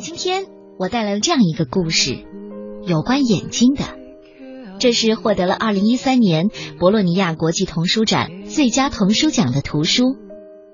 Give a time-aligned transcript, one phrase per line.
[0.00, 0.46] 今天
[0.78, 2.24] 我带来了这样一个故事，
[2.86, 3.84] 有关眼睛的。
[4.78, 6.48] 这是获得了二零一三年
[6.78, 10.16] 博洛尼亚国际童书展最佳童书奖的图书，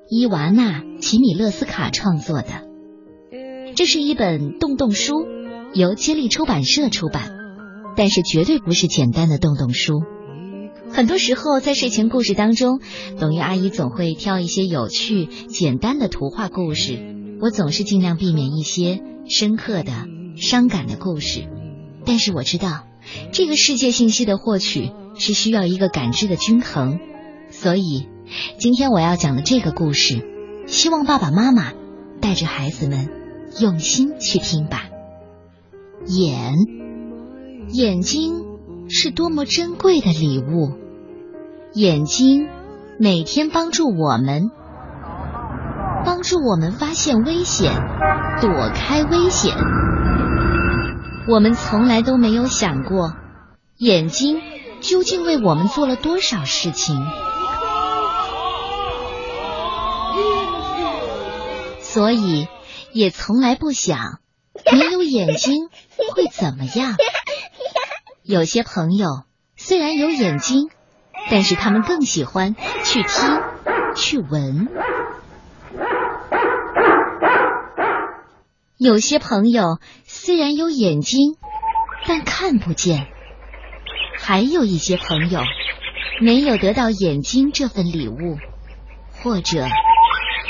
[0.09, 2.69] 伊娃娜·齐米勒斯卡创作的。
[3.75, 5.27] 这是一本洞洞书，
[5.75, 7.33] 由接力出版社出版，
[7.97, 10.05] 但是绝对不是简单的洞洞书。
[10.89, 12.79] 很多时候，在睡前故事当中，
[13.19, 17.16] 董玉阿姨总会挑一些有趣、简单的图画故事。
[17.41, 19.93] 我总是尽量避免一些深刻的、
[20.37, 21.49] 伤感的故事，
[22.05, 22.83] 但是我知道。
[23.31, 26.99] 这个世界信息的获取是需要一个感知的均衡，
[27.51, 28.09] 所以
[28.59, 30.27] 今天我要讲的这个故事，
[30.67, 31.73] 希望爸爸妈妈
[32.21, 33.09] 带着孩子们
[33.61, 34.89] 用心去听吧。
[36.07, 36.55] 眼，
[37.73, 38.43] 眼睛
[38.89, 40.73] 是多么珍贵的礼物，
[41.75, 42.49] 眼睛
[42.99, 44.51] 每天帮助我们，
[46.07, 47.73] 帮助我们发现危险，
[48.41, 49.57] 躲开危险。
[51.29, 53.15] 我们从来都没有想过，
[53.77, 54.41] 眼睛
[54.81, 57.05] 究竟为我们做了多少事情，
[61.81, 62.47] 所以
[62.93, 64.21] 也从来不想
[64.73, 65.69] 没有眼睛
[66.15, 66.95] 会怎么样。
[68.23, 69.25] 有些朋友
[69.57, 70.71] 虽然有眼睛，
[71.33, 73.41] 但是他们更喜欢去听、
[73.97, 74.69] 去闻。
[78.79, 81.37] 有些朋友虽然有眼睛，
[82.07, 83.07] 但看不见；
[84.21, 85.41] 还有一些朋友
[86.21, 88.37] 没有得到眼睛这份礼物，
[89.23, 89.67] 或者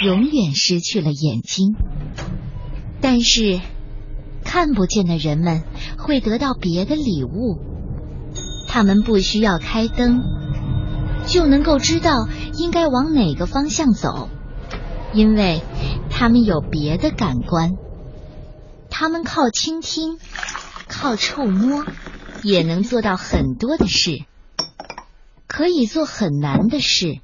[0.02, 1.76] 永远失去了眼睛。
[3.00, 3.60] 但是
[4.44, 5.62] 看不见的人们
[5.96, 7.60] 会得到别的礼物，
[8.66, 10.20] 他们不需要开灯，
[11.26, 14.28] 就能够知道应该往哪个方向走，
[15.14, 15.60] 因为
[16.10, 17.76] 他们有别的感官。
[18.98, 20.18] 他们靠倾听，
[20.88, 21.84] 靠触摸，
[22.42, 24.24] 也能做到很多的事，
[25.46, 27.18] 可以做很难的事，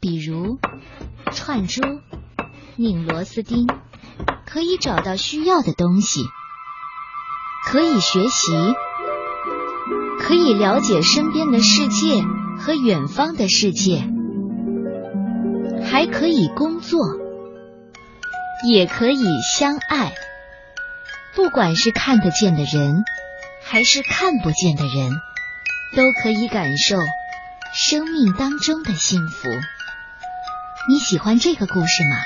[0.00, 0.58] 比如
[1.30, 1.82] 串珠、
[2.76, 3.66] 拧螺丝钉，
[4.46, 6.22] 可以找到需要的东西，
[7.66, 8.54] 可以学习，
[10.18, 12.22] 可以了解身边的世界
[12.58, 14.08] 和远方的世界，
[15.84, 16.98] 还可以工作，
[18.66, 20.14] 也可以相爱。
[21.36, 23.04] 不管是看得见的人，
[23.62, 25.10] 还是看不见的人，
[25.94, 26.96] 都可以感受
[27.74, 29.50] 生命当中的幸福。
[30.88, 32.16] 你喜欢这个故事吗？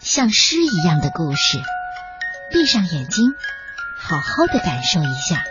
[0.00, 1.58] 像诗一样的故事，
[2.52, 3.32] 闭上眼睛，
[4.00, 5.44] 好好的感受一下。